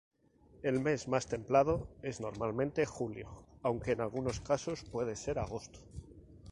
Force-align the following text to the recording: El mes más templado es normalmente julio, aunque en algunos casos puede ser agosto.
El 0.63 0.79
mes 0.79 1.07
más 1.07 1.27
templado 1.27 1.87
es 2.01 2.21
normalmente 2.21 2.87
julio, 2.87 3.45
aunque 3.61 3.91
en 3.91 4.01
algunos 4.01 4.39
casos 4.41 4.83
puede 4.85 5.15
ser 5.15 5.37
agosto. 5.37 5.79